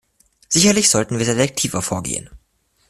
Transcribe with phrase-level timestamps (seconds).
[0.49, 2.31] Sicherlich sollten wir selektiver vorgehen.